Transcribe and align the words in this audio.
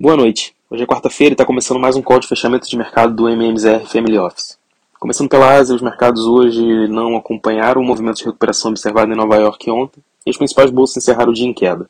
Boa 0.00 0.16
noite. 0.16 0.54
Hoje 0.70 0.82
é 0.82 0.86
quarta-feira 0.86 1.32
e 1.32 1.34
está 1.34 1.44
começando 1.44 1.78
mais 1.78 1.94
um 1.94 2.00
call 2.00 2.18
de 2.20 2.26
fechamento 2.26 2.66
de 2.66 2.74
mercado 2.74 3.14
do 3.14 3.28
MMZR 3.28 3.84
Family 3.84 4.16
Office. 4.16 4.58
Começando 4.98 5.28
pela 5.28 5.54
Ásia, 5.54 5.76
os 5.76 5.82
mercados 5.82 6.24
hoje 6.24 6.88
não 6.88 7.18
acompanharam 7.18 7.82
o 7.82 7.84
movimento 7.84 8.16
de 8.16 8.24
recuperação 8.24 8.70
observado 8.70 9.12
em 9.12 9.14
Nova 9.14 9.36
York 9.36 9.70
ontem 9.70 10.02
e 10.24 10.30
as 10.30 10.38
principais 10.38 10.70
bolsas 10.70 11.02
encerraram 11.02 11.32
o 11.32 11.34
dia 11.34 11.46
em 11.46 11.52
queda. 11.52 11.86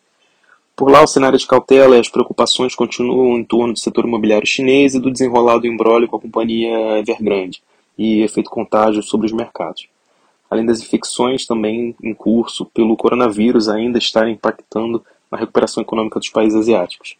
Por 0.75 0.91
lá, 0.91 1.05
o 1.05 1.07
cenário 1.07 1.39
de 1.39 1.47
cautela 1.47 1.97
e 1.97 2.01
as 2.01 2.09
preocupações 2.09 2.75
continuam 2.75 3.39
em 3.39 3.45
torno 3.45 3.75
do 3.75 3.79
setor 3.79 4.05
imobiliário 4.05 4.45
chinês 4.45 4.97
e 4.97 4.99
do 4.99 5.13
desenrolado 5.13 5.69
embrólio 5.69 6.09
com 6.09 6.17
a 6.17 6.21
companhia 6.21 6.99
Evergrande 6.99 7.63
e 7.97 8.23
efeito 8.23 8.51
contágio 8.51 9.05
sobre 9.05 9.29
os 9.29 9.33
mercados. 9.33 9.87
Além 10.51 10.67
das 10.67 10.81
infecções 10.81 11.47
também 11.47 11.95
em 12.03 12.13
curso 12.13 12.67
pelo 12.75 12.97
coronavírus 12.97 13.69
ainda 13.69 13.99
estarem 13.99 14.35
impactando 14.35 15.01
na 15.31 15.39
recuperação 15.39 15.81
econômica 15.81 16.19
dos 16.19 16.29
países 16.29 16.59
asiáticos. 16.59 17.15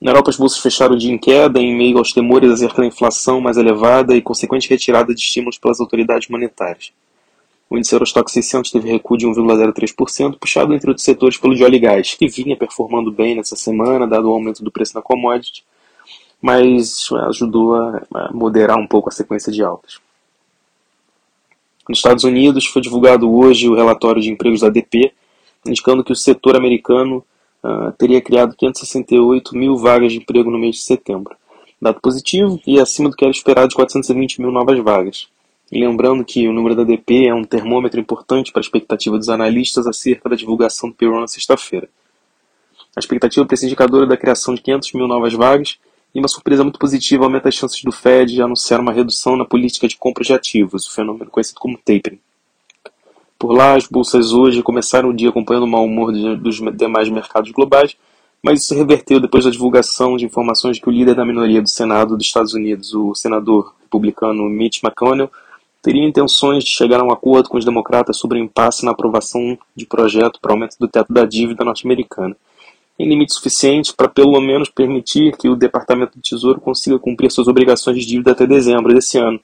Na 0.00 0.12
Europa, 0.12 0.30
as 0.30 0.36
bolsas 0.36 0.60
fecharam 0.60 0.94
o 0.94 0.98
dia 0.98 1.12
em 1.12 1.18
queda 1.18 1.58
em 1.58 1.76
meio 1.76 1.98
aos 1.98 2.12
temores 2.12 2.50
acerca 2.52 2.82
da 2.82 2.86
inflação 2.86 3.40
mais 3.40 3.56
elevada 3.56 4.14
e 4.14 4.22
consequente 4.22 4.68
retirada 4.68 5.12
de 5.12 5.20
estímulos 5.20 5.58
pelas 5.58 5.80
autoridades 5.80 6.28
monetárias. 6.28 6.92
O 7.68 7.76
índice 7.76 7.94
Eurostock 7.94 8.30
600 8.30 8.70
teve 8.70 8.88
recuo 8.88 9.18
de 9.18 9.26
1,03%, 9.26 10.38
puxado 10.38 10.72
entre 10.72 10.88
outros 10.88 11.04
setores 11.04 11.36
pelo 11.36 11.54
de 11.54 11.64
óleo 11.64 11.74
e 11.74 11.78
gás, 11.80 12.14
que 12.14 12.28
vinha 12.28 12.56
performando 12.56 13.10
bem 13.10 13.34
nessa 13.34 13.56
semana, 13.56 14.06
dado 14.06 14.30
o 14.30 14.32
aumento 14.32 14.62
do 14.62 14.70
preço 14.70 14.94
da 14.94 15.02
commodity, 15.02 15.64
mas 16.40 17.08
ajudou 17.28 17.74
a 17.74 18.30
moderar 18.32 18.78
um 18.78 18.86
pouco 18.86 19.08
a 19.08 19.12
sequência 19.12 19.52
de 19.52 19.62
altas. 19.62 19.98
Nos 21.88 21.98
Estados 21.98 22.22
Unidos, 22.22 22.66
foi 22.66 22.80
divulgado 22.80 23.30
hoje 23.30 23.68
o 23.68 23.74
relatório 23.74 24.22
de 24.22 24.30
empregos 24.30 24.60
da 24.60 24.68
ADP, 24.68 25.12
indicando 25.66 26.04
que 26.04 26.12
o 26.12 26.16
setor 26.16 26.54
americano 26.54 27.24
uh, 27.68 27.92
teria 27.92 28.20
criado 28.20 28.56
568 28.56 29.56
mil 29.56 29.76
vagas 29.76 30.12
de 30.12 30.18
emprego 30.18 30.50
no 30.50 30.58
mês 30.58 30.76
de 30.76 30.82
setembro. 30.82 31.36
Dado 31.80 32.00
positivo 32.00 32.60
e 32.66 32.80
acima 32.80 33.10
do 33.10 33.16
que 33.16 33.24
era 33.24 33.30
esperado 33.30 33.68
de 33.68 33.74
420 33.74 34.40
mil 34.40 34.50
novas 34.50 34.78
vagas. 34.78 35.28
E 35.70 35.78
lembrando 35.78 36.24
que 36.24 36.48
o 36.48 36.52
número 36.52 36.74
da 36.74 36.82
DP 36.82 37.26
é 37.26 37.34
um 37.34 37.44
termômetro 37.44 38.00
importante 38.00 38.50
para 38.50 38.60
a 38.60 38.64
expectativa 38.64 39.18
dos 39.18 39.28
analistas 39.28 39.86
acerca 39.86 40.28
da 40.28 40.34
divulgação 40.34 40.88
do 40.88 40.94
payroll 40.94 41.20
na 41.20 41.28
sexta-feira. 41.28 41.88
A 42.96 43.00
expectativa 43.00 43.44
para 43.44 43.54
esse 43.54 43.66
indicador 43.66 44.04
é 44.04 44.06
da 44.06 44.16
criação 44.16 44.54
de 44.54 44.62
500 44.62 44.92
mil 44.94 45.06
novas 45.06 45.34
vagas 45.34 45.78
e 46.14 46.18
uma 46.18 46.28
surpresa 46.28 46.64
muito 46.64 46.78
positiva 46.78 47.24
aumenta 47.24 47.48
as 47.48 47.54
chances 47.54 47.82
do 47.82 47.92
Fed 47.92 48.32
de 48.32 48.42
anunciar 48.42 48.80
uma 48.80 48.92
redução 48.92 49.36
na 49.36 49.44
política 49.44 49.86
de 49.86 49.96
compra 49.96 50.24
de 50.24 50.32
ativos, 50.32 50.86
o 50.86 50.92
fenômeno 50.92 51.30
conhecido 51.30 51.60
como 51.60 51.76
tapering. 51.76 52.18
Por 53.38 53.52
lá, 53.52 53.76
as 53.76 53.86
bolsas 53.86 54.32
hoje 54.32 54.64
começaram 54.64 55.10
o 55.10 55.14
dia 55.14 55.28
acompanhando 55.28 55.62
o 55.62 55.68
mau 55.68 55.84
humor 55.84 56.12
dos 56.36 56.60
demais 56.76 57.08
mercados 57.08 57.52
globais, 57.52 57.96
mas 58.42 58.62
isso 58.64 58.74
reverteu 58.74 59.20
depois 59.20 59.44
da 59.44 59.50
divulgação 59.50 60.16
de 60.16 60.24
informações 60.24 60.80
que 60.80 60.88
o 60.88 60.92
líder 60.92 61.14
da 61.14 61.24
minoria 61.24 61.62
do 61.62 61.68
Senado 61.68 62.16
dos 62.16 62.26
Estados 62.26 62.52
Unidos, 62.52 62.92
o 62.94 63.14
senador 63.14 63.74
republicano 63.80 64.48
Mitch 64.48 64.82
McConnell, 64.82 65.30
teria 65.80 66.04
intenções 66.04 66.64
de 66.64 66.70
chegar 66.70 66.98
a 66.98 67.04
um 67.04 67.12
acordo 67.12 67.48
com 67.48 67.56
os 67.56 67.64
democratas 67.64 68.16
sobre 68.16 68.40
o 68.40 68.42
impasse 68.42 68.84
na 68.84 68.90
aprovação 68.90 69.56
de 69.74 69.86
projeto 69.86 70.40
para 70.40 70.52
aumento 70.52 70.76
do 70.76 70.88
teto 70.88 71.12
da 71.12 71.24
dívida 71.24 71.64
norte-americana, 71.64 72.36
em 72.98 73.08
limite 73.08 73.34
suficiente 73.34 73.94
para 73.94 74.08
pelo 74.08 74.40
menos 74.40 74.68
permitir 74.68 75.36
que 75.36 75.48
o 75.48 75.54
Departamento 75.54 76.18
do 76.18 76.22
Tesouro 76.22 76.60
consiga 76.60 76.98
cumprir 76.98 77.30
suas 77.30 77.46
obrigações 77.46 77.98
de 77.98 78.04
dívida 78.04 78.32
até 78.32 78.48
dezembro 78.48 78.92
desse 78.92 79.16
ano, 79.16 79.40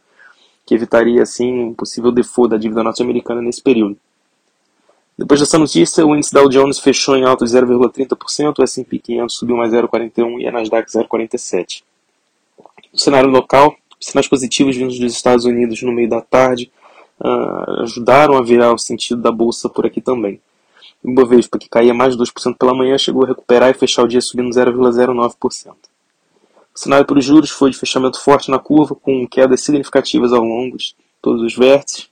que 0.65 0.75
evitaria 0.75 1.23
assim 1.23 1.53
um 1.53 1.75
possível 1.75 2.11
default 2.11 2.51
da 2.51 2.57
dívida 2.57 2.83
norte-americana 2.83 3.43
nesse 3.43 3.63
período. 3.63 3.97
Depois 5.17 5.39
dessa 5.39 5.59
notícia, 5.59 6.05
o 6.05 6.17
índice 6.17 6.33
Dow 6.33 6.49
Jones 6.49 6.81
fechou 6.81 7.17
em 7.17 7.25
alta 7.25 7.45
de 7.45 7.53
0,30%, 7.53 8.59
o 8.59 8.63
S&P 8.65 8.99
500 8.99 9.37
subiu 9.37 9.57
mais 9.57 9.73
0,41% 9.73 10.41
e 10.41 10.49
a 10.49 10.53
Nasdaq 10.53 10.91
0,47%. 10.91 11.83
No 12.93 12.99
cenário 12.99 13.31
local, 13.31 13.77
sinais 14.01 14.27
positivos 14.27 14.77
vindos 14.77 14.99
dos 14.99 15.13
Estados 15.13 15.45
Unidos 15.45 15.81
no 15.83 15.93
meio 15.93 16.09
da 16.09 16.21
tarde 16.21 16.71
uh, 17.21 17.83
ajudaram 17.83 18.37
a 18.37 18.43
virar 18.43 18.73
o 18.73 18.79
sentido 18.79 19.23
da 19.23 19.31
bolsa 19.31 19.69
por 19.69 19.87
aqui 19.87 20.01
também. 20.01 20.41
O 21.03 21.11
Ibovespa, 21.11 21.59
que 21.59 21.69
caía 21.69 21.95
mais 21.95 22.17
de 22.17 22.23
2% 22.23 22.57
pela 22.59 22.75
manhã, 22.75 22.99
chegou 22.99 23.25
a 23.25 23.29
recuperar 23.29 23.71
e 23.71 23.75
fechar 23.75 24.03
o 24.03 24.09
dia 24.09 24.21
subindo 24.21 24.51
0,09%. 24.51 25.75
O 26.75 26.79
cenário 26.79 27.07
para 27.07 27.19
os 27.19 27.25
juros 27.25 27.51
foi 27.51 27.71
de 27.71 27.79
fechamento 27.79 28.21
forte 28.21 28.51
na 28.51 28.59
curva, 28.59 28.97
com 28.97 29.27
quedas 29.29 29.61
significativas 29.61 30.33
ao 30.33 30.43
longo 30.43 30.77
de 30.77 30.97
todos 31.23 31.41
os 31.43 31.55
vértices. 31.57 32.09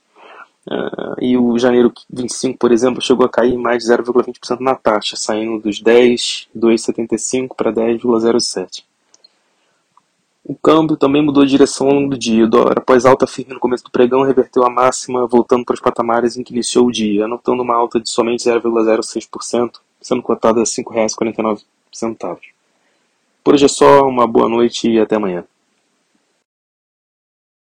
Uh, 0.65 1.21
e 1.21 1.37
o 1.37 1.59
janeiro 1.59 1.91
25, 2.09 2.57
por 2.57 2.71
exemplo, 2.71 3.01
chegou 3.01 3.25
a 3.25 3.29
cair 3.29 3.57
mais 3.57 3.83
de 3.83 3.89
0,20% 3.91 4.61
na 4.61 4.73
taxa, 4.73 5.17
saindo 5.17 5.59
dos 5.59 5.81
10,275 5.81 7.53
para 7.53 7.73
10,07. 7.73 8.83
O 10.45 10.55
câmbio 10.55 10.95
também 10.95 11.21
mudou 11.21 11.43
de 11.43 11.51
direção 11.51 11.87
ao 11.87 11.93
longo 11.95 12.11
do 12.11 12.17
dia. 12.17 12.45
O 12.45 12.49
dólar, 12.49 12.77
após 12.77 13.05
alta 13.05 13.27
firme 13.27 13.53
no 13.53 13.59
começo 13.59 13.83
do 13.83 13.91
pregão, 13.91 14.23
reverteu 14.23 14.63
a 14.65 14.69
máxima, 14.69 15.27
voltando 15.27 15.65
para 15.65 15.73
os 15.73 15.81
patamares 15.81 16.37
em 16.37 16.43
que 16.43 16.53
iniciou 16.53 16.87
o 16.87 16.91
dia, 16.91 17.25
anotando 17.25 17.63
uma 17.63 17.75
alta 17.75 17.99
de 17.99 18.09
somente 18.09 18.45
0,06%, 18.45 19.71
sendo 20.01 20.21
cotada 20.21 20.59
a 20.59 20.63
R$ 20.63 20.69
5,49. 20.69 22.52
Por 23.43 23.55
hoje 23.55 23.65
é 23.65 23.67
só, 23.67 24.07
uma 24.07 24.25
boa 24.25 24.47
noite 24.47 24.89
e 24.89 24.99
até 24.99 25.17
amanhã. 25.17 25.43